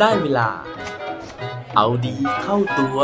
[0.00, 0.48] ได้เวลา
[1.76, 3.00] เอาดีเข้าตัว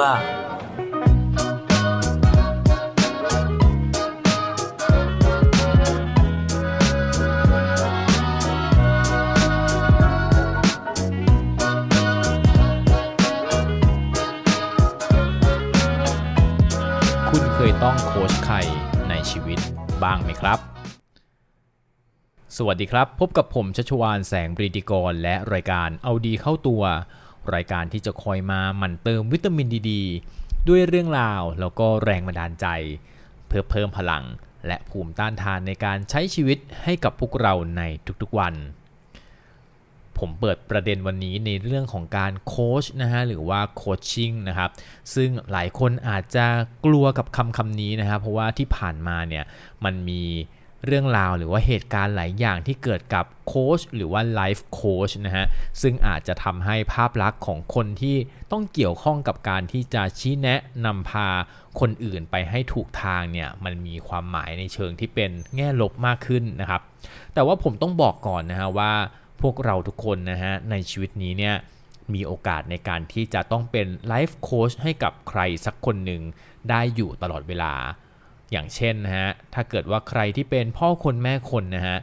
[17.29, 18.57] คุณเคยต้องโค้ชใคร
[19.09, 19.59] ในชีวิต
[20.03, 20.76] บ้างไหมครับ
[22.61, 26.83] สวัสดีครับ พบกับผมชัชวานแสงบริติกร และรายการเอาดีเข้าตัว
[27.55, 29.93] รายการที่จะคอยมาหมั่นเติมวิตามินดีด
[30.69, 32.67] ด้วยเรื่องราวแล้วก็แรงบันดาลใจ
[33.47, 34.25] เพื่อเพิ่มพลัง
[34.67, 37.83] และภูมิต้านทานในการใช้ชีวิตให้กับพวกเราใน
[38.23, 38.55] ทุกๆวัน
[40.19, 44.71] ผมเปิดประเด็นวันนี้ในเรื่องของการโค้ชนะฮะหรือว่าโคชชิ่งนะครับ
[45.15, 46.47] ซึ่งหลายคนอาจจะ
[46.87, 49.45] กลัวกับคำคำนี้นะครับเพราะว่าที่ผ่านมาเนี่ย
[49.85, 50.23] มันมี
[50.87, 55.47] เรื่องราวหรือว่าเหตุการณ์หลายอย่างที่เกิดกับโค้ชหรือว่าไลฟ์โค้ชนะฮะ
[55.83, 58.17] ซึ่งอาจจะทำให้ภาพลักษณ์ของคนที่
[58.53, 61.29] ต้องเกี่ยวข้องกับการที่จะชี้แนะนำพา
[61.81, 66.81] คนอื่นไปให้ถูกทางเนี่ยมันมีความหมายในเชิงที่เป็นแง่ลบมากขึ้นนะครับ
[67.35, 68.93] แต่ว่าผมต้องบอกก่อนนะฮะว่า
[69.43, 71.55] พวกเราทุกคนนะฮะในชีวิตนี้เนี่ย
[72.15, 76.23] มีโอกาสในการที่จะต้องเป็นไลฟ์โค้ชให้กับใครสักคนหนึ่ง
[76.71, 77.73] ได้อยู่ตลอดเวลา
[78.53, 81.99] อย่างเช่นนะฮะถ้าเกิดว่าใครที่เป็นพ่อคนแม่คนนะฮะ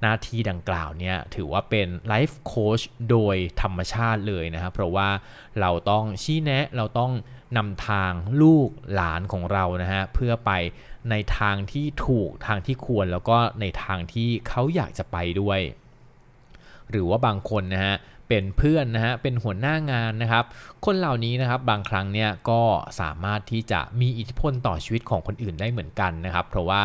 [0.00, 5.08] หน้าที่ดังกล่าวเนี่ยถือว่าเป็นไลฟ์โค้ชโดยธรรมชาติเลยนะครับเพราะว่า
[5.60, 7.12] เราต้องชี้แนะเราต้อง
[7.56, 10.50] นำทางลูกหลานของเรานะฮะเพื่อไป
[11.10, 15.60] ในทางที่ถูกทางที่ควรแล้วก็ในทางที่เขาอยากจะไปด้วย
[16.90, 17.94] หรือว่าบางคนนะฮะ
[18.32, 20.44] เป็นเพื่อนนะฮะเป็นหัวหน้างานนะครับ
[20.86, 22.62] คนเหล่านี้นะครับบางครั้งเนี่ยก็
[23.00, 26.80] สามารถที่จะมีอิทธิพลต่อชีวิตของคนอื่นได้เหมือนกันนะครับ เพราะว่า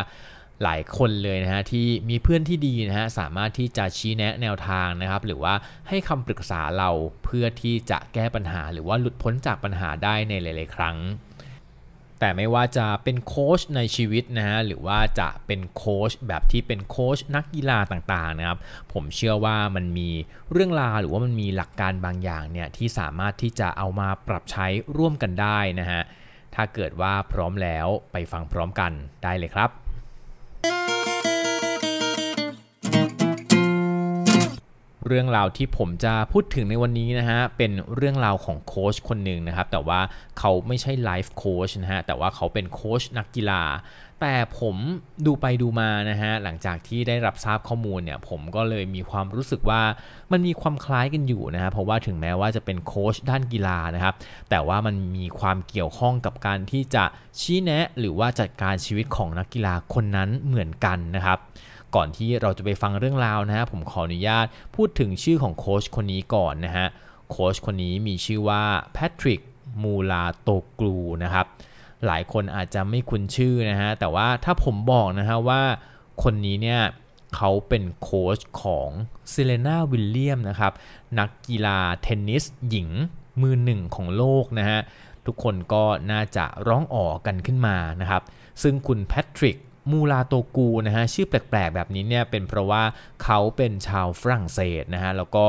[0.63, 5.53] หลายคนเลยนะฮะที่มีเพื่อนที่ดีนะฮะสามารถที่จะชี้แนะแนวทางนะครับ หรือว่า
[5.89, 6.89] ให้คำปรึกษาเรา
[7.23, 10.97] เพื่อที่จะแก้ปัญหา หรือว่าหลุดพ้นจากปัญหาได้ในหลาย ๆ ครั้ง
[12.19, 18.59] แต่ไม่ว่าจะเป็นโค้ชในชีวิตนะฮะหรือว่าจะเป็นโค้ชแบบที่เป็นโค้ชนักกีฬาต่างๆนะครับ
[18.93, 20.09] ผมเชื่อว่ามันมี
[20.51, 24.67] เรื่องราวหรือว่ามันมีหลักการบางอย่างเนี่ยที่สามารถที่จะเอามาปรับใช้
[24.97, 26.01] ร่วมกันได้นะฮะ
[26.55, 28.91] ถ้าเกิดว่าพร้อมแล้วไปฟังพร้อมกัน
[29.23, 31.16] ได้เลยครับ
[35.07, 39.99] เรื่องราวที่ผมจะพูดถึงในวันนี้นะฮะ เป็นเรื่องราวของโค้ชคนหนึ่งนะครับ แต่ว่า
[40.39, 43.63] เขาไม่ใช่ไลฟ์โค้ชนะฮะ แต่ว่าเขาเป็นโค้ชนักกีฬา
[44.21, 44.75] แต่ผม
[45.25, 49.81] ดูไปดูมานะฮะ หลังจากที่ได้รับทราบข้อมูลเนี่ย ผมก็เลยมีความรู้สึกว่า
[50.31, 54.13] มันมีความคล้ายกันอยู่นะฮะ เพราะว่าถึงแม้ว่าจะเป็นโค้ชด้านกีฬานะครับ
[54.49, 57.03] แต่ว่ามันมีความเกี่ยวข้องกับการที่จะ
[57.39, 61.39] ชี้แนะ หรือว่าจัดการชีวิตของนักกีฬาคนนั้นเหมือนกันนะครับ
[61.97, 66.87] ก่อนที่เราจะไปฟังเรื่องราวนะฮะผมขออนุญาตพูดถึงชื่อของโค้ชคนนี้ก่อนนะฮะ
[67.31, 68.63] โค้ชคนนี้มีชื่อว่า
[68.93, 69.41] แพทริก
[69.83, 70.49] มูลาโต
[70.79, 71.45] กลูนะครับ
[72.05, 75.61] หลายคนอาจจะไม่คุ้นชื่อนะฮะแต่ว่าถ้าผมบอกนะฮะว่า
[76.23, 76.81] คนนี้เนี่ย
[77.35, 78.89] เขาเป็นโค้ชของ
[79.29, 80.73] เซเรนาวิลเลียมนะครับ
[81.19, 82.89] นักกีฬาเทนนิสหญิง
[83.41, 84.79] มือหนึ่งของโลกนะฮะ
[85.25, 88.21] ทุกคนก็น่าจะร้องอ๋อกันขึ้นมานะครับ
[88.61, 89.57] ซึ่งคุณแพทริก
[89.91, 92.83] มูลาโตกูนะฮะชื่อแปลกๆแบบนี้เนี่ยเป็นเพราะว่า
[93.23, 95.45] เขาเป็นชาวฝรั่งเศสนะฮะแล้วก็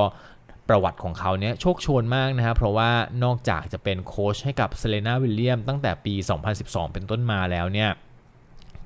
[0.68, 2.90] ประวัติของเขาเนี่ยโชกโชนมากนะฮะเพราะว่า
[3.24, 6.14] นอกจากจะเป็นโค้ชให้กับเซเรนาวิลเลียมตั้งแต่ปี
[6.54, 7.90] 2012 เป็นต้นมาแล้วเนี่ย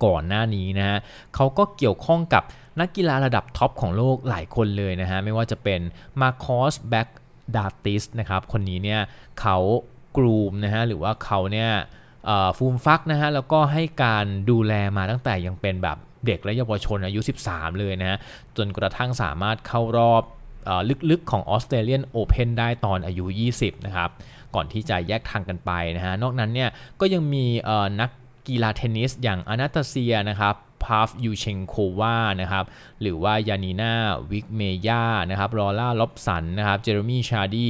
[0.05, 0.99] ก่อนหน้านี้นะฮะ
[1.35, 2.43] เขาก็เกี่ยวข้องกับ
[2.81, 5.81] นักกีฬาระดับท็อปของโลกหลายคนเลยนะฮะไม่ว่าจะเป็น
[6.21, 7.09] มาร์กอสแบกห์
[7.57, 9.01] ดาติสนะครับคนนี้เนี่ย
[9.41, 9.59] เขา
[10.17, 11.71] groom นะฮะหรือว่าเขาเนี่ย
[12.57, 18.19] ฟูมฟักนะฮะแล้วก็ให้การดูแลมาตั้งแต่ยังเป็นแบบเด็กและเยาวชนอายุ 13 เลยนะฮะ
[18.57, 20.23] จนกระทั่งสามารถเข้ารอบ
[21.11, 23.25] ลึกๆ ของออสเตรเลียนโอเพนได้ตอนอายุ
[23.57, 24.11] 20 นะครับ
[24.55, 27.45] ก่อนที่จะแยกทางกันไปนะฮะ นอกนั้นเนี่ยก็ยังมี
[28.01, 28.11] นัก
[28.49, 32.65] กีฬาเทนนิสอย่างอนาสตาเซียนะครับพาฟลิวเชนโควานะครับ
[33.01, 33.93] หรือว่ายานีนา
[34.31, 37.69] วิกเมเยอร์นะครับลอร่าร็อบสันนะครับเจเรมีชาร์ดี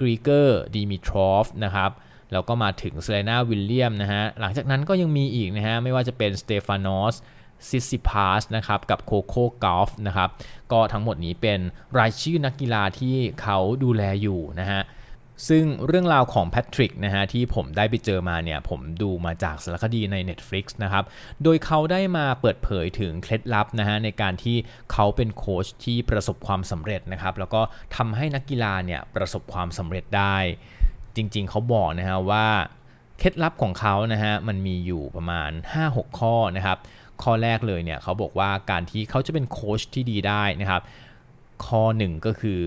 [0.00, 1.90] กริกอร์ดิมิทรอฟนะครับ
[2.32, 7.14] แล้วก็มาถึงเซเลนาวิลเลียมนะฮะหลังจากนั้นก็ยังมีอีกนะฮะไม่ว่าจะเป็นสเตฟานอส
[7.68, 10.30] ซิตซิพาสนะครับกับโคโค่กอฟฟ์นะครับ
[10.72, 11.60] ก็ทั้งหมดนี้เป็น
[11.98, 14.82] รายชื่อนักกีฬาที่เขาดูแลอยู่นะฮะ
[15.48, 21.04] ซึ่งเรื่องราวของแพทริกนะฮะที่ผมได้ไปเจอมาเนี่ยผมดูมาจากสารคดีใน Netflix นะครับ
[21.42, 24.56] โดยเขาได้มาเปิดเผยถึงเคล็ดลับนะฮะในการที่
[24.92, 27.62] เขาเป็นโค้ชที่ประสบความสำเร็จนะครับแล้วก็
[27.96, 30.36] ทำให้นักกีฬาเนี่ยประสบความสำเร็จได้
[31.16, 32.46] จริงๆ เขาบอกนะฮะว่า
[33.18, 35.50] เคล็ดลับของเขานะฮะมันมีอยู่ประมาณ
[35.84, 36.78] 5-6 ข้อนะครับ
[37.22, 40.82] ข้อแรกเลยเนี่ยเขาบอกว่าการที่เขาจะเป็นโค้ชที่ดีได้นะครับ
[41.66, 42.60] ข้อหนึ่งก็คือ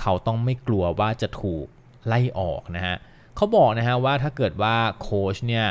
[0.00, 1.66] เขาต้องไม่กลัวว่าจะถูก
[2.06, 2.96] ไล่ออกนะฮะ
[3.36, 5.66] เขาบอกนะฮะว่าถ้าเกิดว่าโค้ชเนี่ย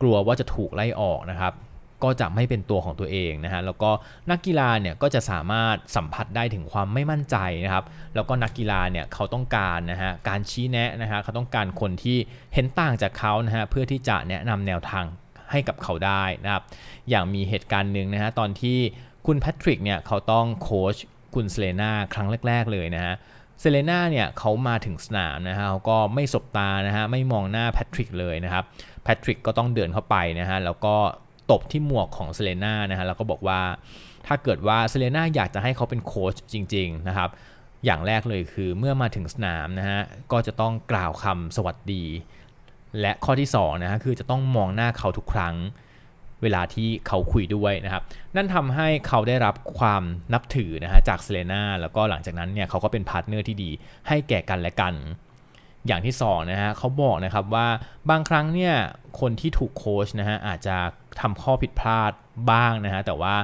[0.00, 1.52] กลัวว่าจะถูกไล่ออกนะครับ
[2.04, 3.90] ก็จะไม่เป็นตัวของตัวเองนะฮะแล้วก็
[4.30, 12.18] นักกีฬาเนี่ยก็จะสามารถสัมผัสได้ถึงความไม่มั่นใจนะครับแล้วก็นักกีฬาเนี่ยเขาต้องการนะฮะการชี้แนะนะฮะเขาต้องการคนที่
[12.54, 15.04] เห็นต่างจากเขานะฮะเพื่อที่จะแนะนำแนวทาง
[15.50, 16.62] ให้กับเขาได้นะครับ
[17.10, 18.78] อย่างมีเหตุการณ์หนึ่งนะฮะตอนที่
[19.26, 20.96] คุณแพทริกเนี่ยเขาต้องโค้ช
[21.34, 23.14] คุณเซเลนาครั้งแรก ๆ เลยนะฮะ
[23.60, 28.64] เซเลนาเนี่ยเขามาถึงสนามนะฮะเขาก็ไม่สบตานะฮะไม่มองหน้าแพทริกเลยนะครับ
[29.04, 30.94] แพทริกก็ต้องเดินเข้าไปนะฮะแล้วก็
[31.50, 33.60] ตบที่หมวกของเซเลน่านะฮะแล้วก็บอกว่า
[34.26, 37.30] ถ้าเกิดว่าเซเลน่าอยากจะให้เขาเป็นโค้ชจริง ๆ นะครับ
[37.84, 40.00] อย่างแรกเลยคือเมื่อมาถึงสนามนะฮะ
[40.32, 42.04] ก็จะต้องกล่าวคำสวัสดี
[43.00, 45.54] และข้อที่2นะฮะคือจะต้องมองหน้าเขาทุกครั้ง
[46.42, 48.02] เวลาที่เขาคุยด้วยนะครับ
[48.36, 50.02] นั่นทำให้เขาได้รับความ
[50.32, 53.70] นับถือนะฮะจากเซเลนาแล้วก็หลังจากนั้นเนี่ยเขาก็เป็น partner ที่ดี
[54.08, 54.94] ให้แก่กันและกัน
[55.86, 57.68] อย่างที่2นะฮะเขาบอกนะครับว่า
[58.10, 58.74] บางครั้งเนี่ย
[59.20, 60.76] คนที่ถูกโค้ชนะฮะอาจจะ
[61.20, 62.12] ทำข้อผิดพลาด
[62.50, 63.34] บ้างนะฮะแต่ว่า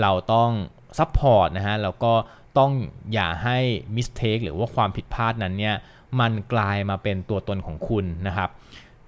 [0.00, 0.50] เราต้อง
[0.98, 2.12] support นะฮะแล้วก็
[2.58, 2.72] ต้อง
[3.14, 3.58] อย่าให้
[3.94, 5.76] mistake หรือว่าความผิดพลาดนั้นเนี่ย
[6.20, 8.50] มันกลายมาเป็นตัวตนของคุณนะครับ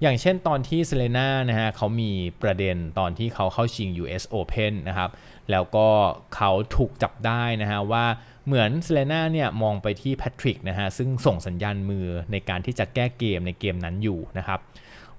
[0.03, 2.11] อย่างเช่นตอนที่เซเลน่านะฮะเขามี
[2.43, 5.11] ประเด็นตอนที่เขาเข้าชิง US Open นะครับ
[5.51, 5.89] แล้วก็
[6.35, 8.05] เขาถูกจับได้นะฮะว่า
[8.47, 14.61] เหมือนเซเลน่าเนี่ยมองไปที่แพทริกนะฮะซึ่งส่งสัญญาณมือในการที่จะแก้เกมในเกมนั้นอยู่นะครับ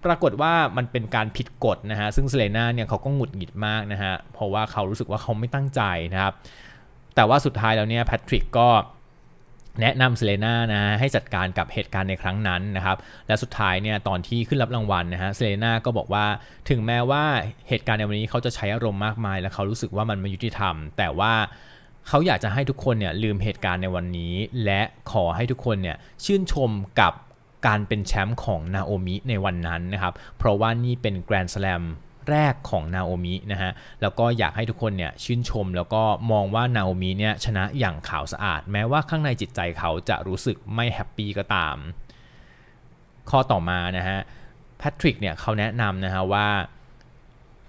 [0.06, 5.81] ปรากฏว่ามันเป็นการผิดกฎนะฮะซึ่งเซเลน่าเนี่ยเขาก็หงุดหงิดมากนะฮะเพราะว่าเขารู้สึกว่าเขาไม่ตั้งใจ
[6.13, 6.33] นะครับ
[7.16, 8.69] แต่ว่าสุดท้ายแล้วเนี่ยแพทริกก็
[9.81, 16.25] แนะนำเซเลน่านะฮะให้จัดการกับเหตุการณ์ในครั้งนั้นนะครับและสุดท้ายเนี่ยตอนที่ขึ้นรับรางวัลนะฮะเซเลน่าก็บอกว่า
[16.69, 17.24] ถึงแม้ว่า
[17.69, 21.33] เหตุการณ์ในวันนี้เขาจะใช้อารมณ์มากมาย และเขารู้สึกว่ามันไม่ยุติธรรม แต่ว่า
[22.07, 24.34] เขาอยากจะให้ทุกคนเนี่ยลืมเหตุการณ์ในวันนี้
[24.66, 24.81] และ
[25.12, 26.72] ขอให้ทุกคนเนี่ยชื่นชม
[27.02, 27.13] กับ
[27.68, 31.84] การเป็นแชมป์ของนาโอมิในวันนั้นนะครับ เพราะว่านี่เป็นแกรนด์สแลม
[32.30, 33.72] แรกของนาโอมินะฮะ
[34.02, 41.75] แล้วก็อยากให้ทุกคนเนี่ยชื่นชมแล้วก็มองว่านาโอมิเนี่ยชนะอย่างขาวสะอาด แม้ว่าข้างในจิตใจเขาจะรู้สึกไม่แฮปปี้ก็ตาม
[43.30, 44.19] ข้อต่อมานะฮะ
[44.78, 46.48] แพทริกเนี่ยเขาแนะนำนะฮะว่า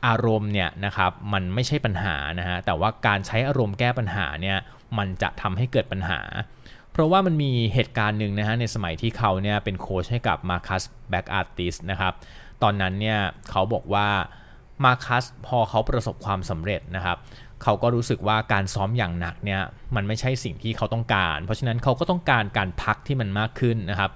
[0.07, 4.59] อารมณ์เนี่ยนะครับมันไม่ใช่ปัญหานะฮะแต่ว่าการใช้อารมณ์แก้ปัญหาเนี่ย
[4.99, 6.21] มันจะทำให้เกิดปัญหา
[6.93, 12.13] เพราะว่ามันมีเหตุการณ์หนึ่งนะฮะในสมัยที่เขาเนี่ยเป็นโค้ชให้กับมาคัสแบ็กอาร์ติสนะครับ
[12.63, 13.19] ตอนนั้นเนี่ย
[13.51, 14.09] เขาบอกว่า
[14.85, 17.19] มาคัสพอเขาประสบความสำเร็จนะครับ
[17.63, 19.61] เขาก็รู้สึกว่าการซ้อมอย่างหนักเนี่ย
[19.97, 24.11] มันไม่ใช่สิ่งที่เขาต้องการ เพราะฉะนั้นเขาก็ต้องการการพักที่มันมากขึ้นนะครับ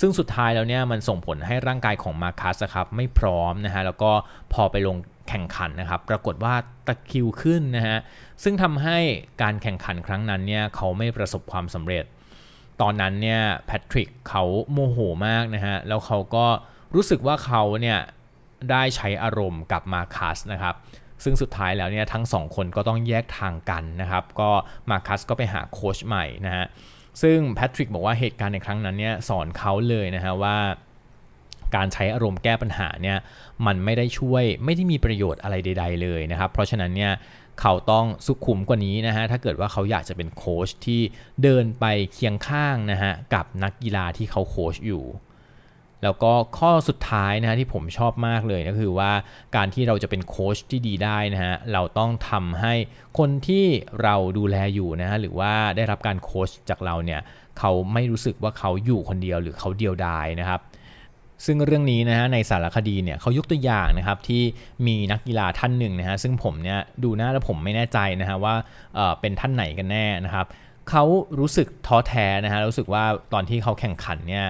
[0.00, 4.10] ซึ่งสุดท้ายแล้วเนี่ยมันส่งผลให้ร่างกายของมาคัสครับไม่พร้อมนะฮะแล้วก็
[4.52, 4.96] พอไปลง
[5.28, 6.54] แข่งขันนะครับ ปรากฏว่า
[6.86, 7.98] ตะคิวขึ้นนะฮะ
[8.42, 8.98] ซึ่งทำให้
[9.42, 12.04] การแข่งขันครั้งนั้นเนี่ยเขาไม่ประสบความสำเร็จ
[12.80, 16.46] ตอนนั้นเนี่ยแพทริกเขาโมโหมากนะฮะ แล้วเขาก็
[16.94, 17.98] รู้สึกว่าเขาเนี่ย
[18.70, 20.74] ได้ใช้อารมณ์กับมาคัสนะครับ
[21.24, 24.50] ซึ่งสุดท้ายแล้วเนี่ยทั้งสองคนก็ต้องแยกทางกันนะครับ ก็
[24.90, 26.66] มาคัสก็ไปหาโค้ชใหม่นะฮะ
[27.22, 30.56] ซึ่งแพทริกบอกว่าเหตุการณ์ในครั้งนั้นเนี่ยสอนเขาเลยนะฮะว่า
[31.74, 33.18] การใช้อารมณ์แก้ปัญหาเนี่ย
[33.66, 37.12] มันไม่ได้ช่วยไม่ได้มีประโยชน์อะไรใด ๆ เลยนะครับ เพราะฉะนั้นเนี่ย
[37.60, 41.00] เขาต้องสุขุมกว่านี้นะฮะถ้าเกิดว่าเขาอยากจะเป็นโค้ชที่
[41.42, 45.04] เดินไปเคียงข้างนะฮะกับนักกีฬาที่เขาโค้ชอยู่
[46.02, 49.12] แล้วก็ข้อสุดท้ายนะฮะที่ผมชอบมากเลยก็คือว่า
[49.56, 52.74] การที่เราจะเป็นโค้ชที่ดีได้นะฮะเราต้องทำให้
[53.18, 53.66] คนที่
[54.02, 57.20] เราดูแลอยู่นะฮะหรือว่าได้รับการโค้ชจากเราเนี่ย
[57.58, 60.60] เขาไม่รู้สึกว่าเขาอยู่คนเดียวหรือเขาเดียวดายนะครับ
[61.44, 64.42] ซึ่งเรื่องนี้นะฮะในสารคดีเนี่ยเขายกตัวอย่างนะครับที่
[64.86, 68.54] มีนักกีฬาท่านหนึ่งนะฮะซึ่งผมเนี่ยดูหน้าแล้วผมไม่แน่ใจนะฮะว่า
[68.94, 70.46] เเป็นท่านไหนกันแน่นะครับ
[70.90, 71.04] เขา
[71.40, 74.46] รู้สึกท้อแท้นะฮะรู้สึกว่าตอนที่เขาแข่งขันเนี่ย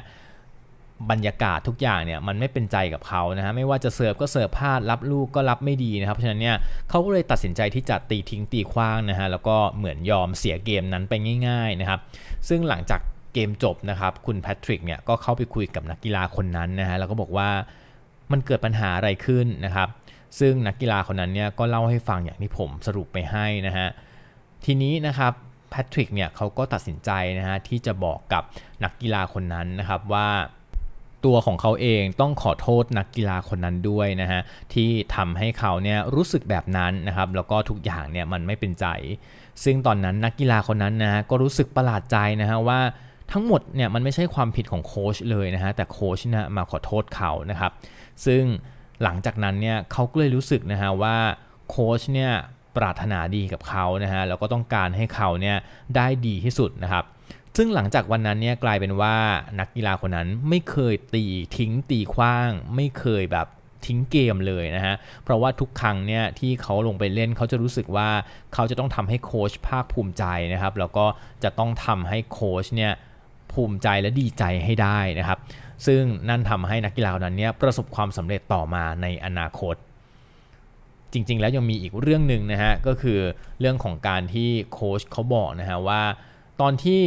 [1.11, 6.57] บรรยากาศทุกอย่างเนี่ยมันไม่เป็นใจกับเขานะฮะไม่ว่าจะเสิร์ฟก็เสิร์ฟพลาดรับลูกก็รับไม่ดีนะครับเพราะฉะนั้นเนี่ย
[6.91, 11.15] เขาก็เลยตัดสินใจที่จะตีทิ้งตีคว้างนะฮะแล้วก็เหมือนยอมเสียเกมนั้นไป
[11.47, 12.01] ง่าย ๆนะครับ
[12.49, 13.01] ซึ่งหลังจาก
[13.37, 17.49] เกมจบนะครับ คุณแพทริกเนี่ยก็เข้าไปคุยกับนักกีฬาคนนั้นนะฮะแล้วก็บอกว่า
[18.33, 19.89] มันเกิดปัญหาอะไรขึ้นนะครับ
[20.39, 23.89] ซึ่งนักกีฬาคนนั้นเนี่ยก็เล่าให้ฟังอย่างที่ผมสรุปไปให้นะฮะ
[24.65, 25.33] ทีนี้นะครับ
[25.71, 28.43] แพทริกเนี่ยเขาก็ตัดสินใจนะฮะที่จะบอกกับ
[28.85, 30.29] นักกีฬาคนนั้นนะครับว่า
[31.25, 34.41] ตัวของเขาเองต้องขอโทษนักกีฬาคนนั้นด้วยนะฮะ
[34.75, 38.87] ที่ทำให้เขาเนี่ยรู้สึกแบบนั้นนะครับแล้วก็ทุกอย่างเนี่ยมันไม่เป็นใจ
[39.65, 42.81] ซึ่งตอนนั้นนักกีฬาคนนั้นนะฮะก็รู้สึกประหลาดใจนะฮะว่า
[43.33, 47.73] ทั้งหมดเนี่ยมันไม่ใช่ความผิดของโค้ชเลยนะฮะแต่โค้ชนะมาขอโทษเขานะครับ
[48.27, 48.43] ซึ่ง
[49.03, 51.17] หลังจากนั้นเนี่ยเขาก็เลยรู้สึกนะฮะว่า
[51.71, 52.33] โค้ชเนี่ย
[52.77, 55.57] ปรารถนาดีกับเขานะฮะแล้วก็ต้องการให้เขาเนี่ย
[55.97, 57.05] ได้ดีที่สุดนะครับ
[57.57, 59.17] ซึ่งหลังจากวันนั้นเนี่ยกลายเป็นว่า
[59.61, 61.25] นักกีฬาคนนั้นไม่เคยตี
[61.57, 63.47] ทิ้งตีคว้าง ไม่เคยแบบ
[63.87, 68.09] ทิ้งเกมเลยนะฮะ เพราะว่าทุกครั้งเนี่ยที่เขาลงไปเล่นเขาจะรู้สึกว่า
[68.55, 71.07] เขาจะต้องทำให้โค้ชภาคภูมิใจนะครับ แล้วก็
[71.45, 72.93] จะต้องทำให้โค้ชเนี่ย
[73.57, 75.39] ภูมิใจและดีใจให้ได้นะครับ
[75.87, 79.77] ซึ่งนั่นทำให้นักกีฬาคนนั้นเนี่ยประสบความสำเร็จต่อมาในอนาคต
[81.13, 83.19] จริงๆ แล้วยังมีอีกเรื่องหนึ่งนะฮะก็คือ
[83.61, 86.03] เรื่องของการที่โค้ชเขาบอกนะฮะว่า
[86.61, 87.03] ตอนที่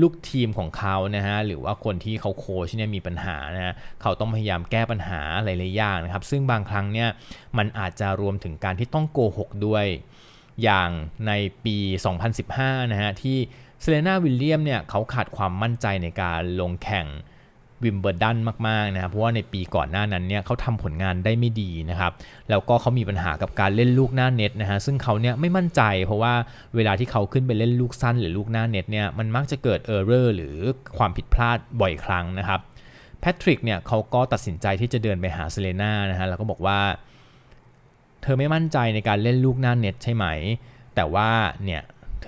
[0.00, 7.08] ลูกทีมของเขานะฮะหรือว่าคนที่เขาโค้ชเนี่ยมีปัญหานะฮะเขาต้องพยายามแก้ปัญหาหลายๆอย่างนะครับ ซึ่งบางครั้งเนี่ย
[7.58, 9.86] มันอาจจะรวมถึงการที่ต้องโกหกด้วย
[10.62, 10.90] อย่าง
[11.26, 11.32] ใน
[11.64, 11.76] ปี
[12.34, 13.38] 2015 นะฮะที่
[13.80, 17.06] เซเลนาวิลเลียมเนี่ยเขาขาดความมั่นใจในการลงแข่ง
[17.84, 18.36] วิมเบิลดัน
[18.68, 22.12] มากๆนะครับเพราะว่าในปีก่อนหน้านั้นเนี่ยเขาทำผลงานได้ไม่ดีนะครับ
[22.50, 26.34] แล้วก็เขามีปัญหากับการเล่นลูกหน้าเน็ตนะฮะซึ่งเขาเนี่ยไม่มั่นใจ เพราะว่า
[26.76, 30.56] เวลาที่เขาขึ้นไปเล่นลูกสั้นหรือลูกหน้าเน็ตเนี่ยมันมักจะเกิด error หรือ
[30.98, 32.60] ความผิดพลาดบ่อยครั้งนะครับ
[33.20, 36.78] แพทริกเนี่ยเขาก็ตัดสินใจที่จะเดินไปหาเซเลนานะฮะแล้วก็บอกว่า
[38.22, 40.26] เธอไม่มั่นใจในการเล่นลูกหน้าเน็ตใช่ไหม
[40.94, 41.30] แต่ว่า
[41.64, 41.82] เนี่ย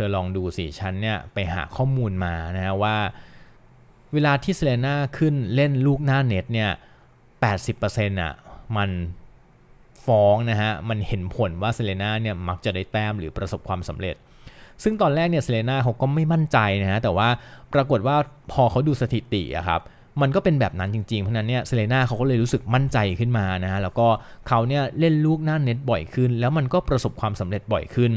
[0.05, 2.97] อะลองดูสิฉันเนี่ยไปหาข้อมูลมานะฮะว่า
[4.13, 6.71] เวลาที่เซเลน่าขึ้นเล่นลูกหน้าเน็ตเนี่ย
[7.45, 8.33] 80%อะ
[8.77, 8.91] มัน
[10.07, 14.15] ฟ้องนะฮะ มันเห็นผลว่าเซเลน่าเนี่ยมักจะได้แต้มหรือประสบความสำเร็จ
[14.83, 17.29] ซึ่งตอนแรกเนี่ยเซเลน่าเขาก็ไม่มั่นใจนะฮะ แต่ว่า
[17.75, 18.17] ปรากฏว่า
[18.53, 19.81] พอเขาดูสถิติอะครับ
[20.21, 24.07] มันก็เป็นแบบนั้นจริงๆ เพราะนั้นเนี่ยเซเลน่าเขาก็เลยรู้สึกมั่นใจขึ้นมานะฮะแล้วก็
[24.49, 28.13] เขาเนี่ยเล่นลูกหน้าเน็ตบ่อยขึ้น แล้วมันก็ประสบความสำเร็จบ่อยขึ้น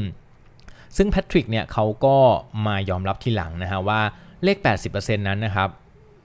[0.96, 2.16] ซึ่งแพทริกเนี่ยเขาก็
[2.66, 4.00] มายอมรับทีหลังนะฮะว่า
[4.44, 5.68] เลข 80%นั้นนะครับ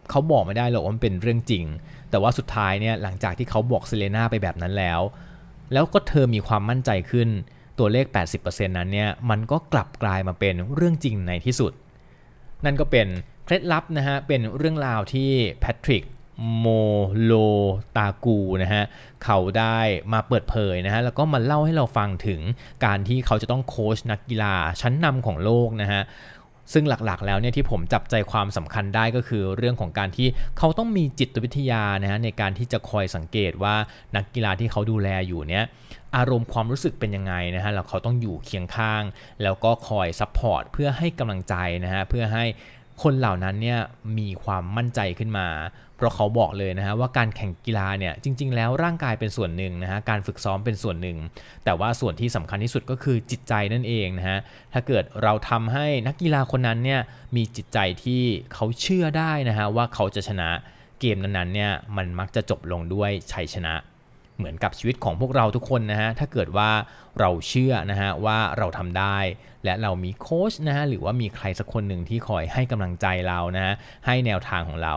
[0.09, 1.65] เขาบอกไม่ได้หรอกว่ามันเป็นเรื่องจริง
[2.09, 4.99] แต่ว่าสุดท้ายเนี่ยหลังจากที่เขาบอกเซเลนาไปแบบนั้นแล้ว
[5.73, 7.29] แล้วก็เธอมีความมั่นใจขึ้น
[7.79, 8.05] ตัวเลข
[8.37, 11.71] 80%นั้นเนี่ยมันก็กลับกลายมาเป็นเรื่องจริงในที่สุด
[12.65, 13.07] นั่นก็เป็น
[13.45, 16.03] เคล็ดลับนะฮะเป็นเรื่องราวที่แพทริก
[16.57, 16.67] โม
[17.23, 17.33] โล
[17.97, 18.83] ตากูนะฮะ
[19.23, 19.79] เขาได้
[20.13, 22.41] มาเปิดเผยนะฮะแล้วก็มาเล่าให้เราฟังถึง
[22.85, 26.01] การที่เขาจะต้องโค้ชนักกีฬาชั้นนำของโลกนะฮะ
[26.73, 30.27] ซึ่งหลักๆ แล้วเนี่ยที่ผมจับใจความสำคัญได้ก็คือเรื่องของการที่
[30.57, 33.75] เขาต้องมีจิตวิทยานะฮะในการที่จะคอยสังเกตว่า
[34.15, 35.65] นักกีฬาที่เขาดูแลอยู่เนี่ย
[36.17, 39.03] อารมณ์ความรู้สึกเป็นยังไงนะฮะแล้วเขาต้องอยู่เคียงข้าง
[39.43, 42.45] แล้วก็คอย support เพื่อให้กำลังใจนะฮะเพื่อให้
[43.03, 43.79] คนเหล่านั้นเนี่ย
[44.17, 45.47] มีความมั่นใจขึ้นมา
[45.95, 51.17] เพราะเขาบอกเลยนะฮะว่าการแข่งกีฬาเนี่ยจริง ๆ แล้วร่างกายเป็นส่วนหนึ่งนะฮะการฝึกซ้อมเป็นส่วนหนึ่ง
[51.65, 54.39] แต่ว่าส่วนที่สำคัญที่สุดก็คือจิตใจนั่นเองนะฮะ
[54.73, 57.01] ถ้าเกิดเราทำให้นักกีฬาคนนั้นเนี่ย
[57.35, 58.21] มีจิตใจที่
[58.53, 60.49] เขาเชื่อได้นะฮะว่าเขาจะชนะ
[60.99, 63.73] เกมนั้นๆเนี่ยมันมักจะจบลงด้วยชัยชนะ
[64.39, 66.71] เหมือนกับชีวิตของพวกเราทุกคนนะฮะถ้าเกิดว่า
[67.19, 69.17] เราเชื่อนะฮะว่าเราทำได้
[69.65, 73.73] และเรามีโค้ชนะฮะหรือว่ามีใครสักคนหนึ่งที่คอยให้กำลังใจเรานะฮะ
[74.05, 74.95] ให้แนวทางของเรา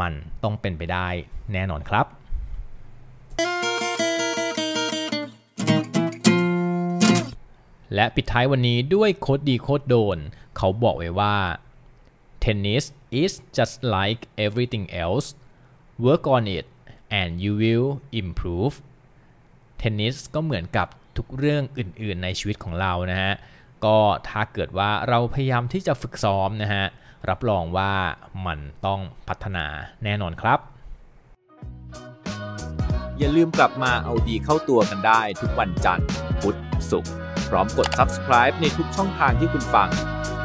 [0.00, 0.12] มัน
[0.42, 1.08] ต้องเป็นไปได้
[1.52, 2.06] แน่นอนครับ
[7.94, 10.18] และปิดท้ายวันนี้ด้วยโคดดีโคดโดน
[10.56, 11.36] เขาบอกไว้ว่า
[12.44, 12.84] tennis
[13.22, 15.26] is just like everything else
[16.06, 16.66] work on it
[17.20, 17.88] and you will
[18.22, 18.74] improve
[19.78, 23.32] เทนนิสก็เหมือนกับทุกเรื่องอื่นๆในชีวิตของเรานะฮะ
[23.84, 26.84] ก็ถ้าเกิดว่าเราพยายามที่จะฝึกซ้อมนะฮะ
[27.28, 27.92] รับรองว่า
[28.46, 29.66] มันต้องพัฒนา
[30.04, 30.58] แน่นอนครับ
[33.18, 36.08] อย่าลืมกลับมาเอาดีเข้าตัวกันได้ทุกวันจันทร์
[36.40, 36.58] พุธ
[36.90, 37.12] ศุกร์
[37.48, 39.88] พร้อมกด subscribe ในทุกช่องทางที่คุณฟัง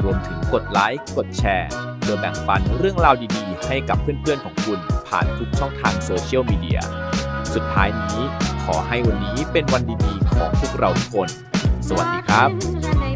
[0.03, 1.69] รวมถึงกดไลค์ กดแชร์
[2.09, 6.79] ดยแบ่งปันเรื่องราวดีๆ ให้กับเพื่อนๆของคุณผ่านทุกช่องทางโซเชียลมีเดีย
[7.53, 8.21] สุดท้ายนี้
[8.65, 11.29] ขอให้วันนี้เป็นวันดีๆของพวกเราทุกคน
[11.87, 13.08] สวัสดีครับ